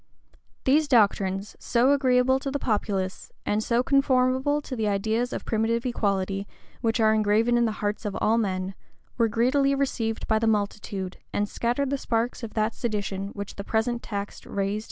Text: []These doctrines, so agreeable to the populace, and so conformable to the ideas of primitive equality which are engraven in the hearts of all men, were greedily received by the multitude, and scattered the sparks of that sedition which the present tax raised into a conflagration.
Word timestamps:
[]These 0.65 0.87
doctrines, 0.87 1.55
so 1.59 1.91
agreeable 1.91 2.39
to 2.39 2.49
the 2.49 2.57
populace, 2.57 3.31
and 3.45 3.63
so 3.63 3.83
conformable 3.83 4.59
to 4.59 4.75
the 4.75 4.87
ideas 4.87 5.31
of 5.31 5.45
primitive 5.45 5.85
equality 5.85 6.47
which 6.81 6.99
are 6.99 7.13
engraven 7.13 7.55
in 7.55 7.65
the 7.65 7.71
hearts 7.85 8.03
of 8.03 8.17
all 8.19 8.39
men, 8.39 8.73
were 9.19 9.27
greedily 9.29 9.75
received 9.75 10.27
by 10.27 10.39
the 10.39 10.47
multitude, 10.47 11.17
and 11.31 11.47
scattered 11.47 11.91
the 11.91 11.99
sparks 11.99 12.41
of 12.41 12.55
that 12.55 12.73
sedition 12.73 13.27
which 13.33 13.57
the 13.57 13.63
present 13.63 14.01
tax 14.01 14.37
raised 14.47 14.47
into 14.47 14.47
a 14.47 14.47
conflagration. 14.49 14.79